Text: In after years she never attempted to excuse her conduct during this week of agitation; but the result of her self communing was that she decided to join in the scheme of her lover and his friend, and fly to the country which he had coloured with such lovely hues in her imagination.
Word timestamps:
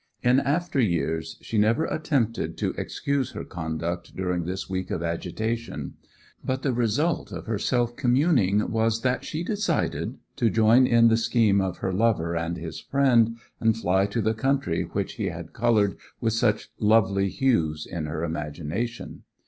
In 0.23 0.39
after 0.39 0.79
years 0.79 1.37
she 1.41 1.59
never 1.59 1.85
attempted 1.85 2.57
to 2.57 2.71
excuse 2.75 3.33
her 3.33 3.43
conduct 3.43 4.15
during 4.15 4.45
this 4.45 4.67
week 4.67 4.89
of 4.89 5.03
agitation; 5.03 5.93
but 6.43 6.63
the 6.63 6.73
result 6.73 7.31
of 7.31 7.45
her 7.45 7.59
self 7.59 7.95
communing 7.95 8.71
was 8.71 9.03
that 9.03 9.23
she 9.23 9.43
decided 9.43 10.17
to 10.37 10.49
join 10.49 10.87
in 10.87 11.09
the 11.09 11.17
scheme 11.17 11.61
of 11.61 11.77
her 11.77 11.93
lover 11.93 12.35
and 12.35 12.57
his 12.57 12.79
friend, 12.79 13.37
and 13.59 13.77
fly 13.77 14.07
to 14.07 14.23
the 14.23 14.33
country 14.33 14.81
which 14.81 15.17
he 15.21 15.25
had 15.25 15.53
coloured 15.53 15.97
with 16.19 16.33
such 16.33 16.71
lovely 16.79 17.29
hues 17.29 17.85
in 17.85 18.07
her 18.07 18.23
imagination. 18.23 19.21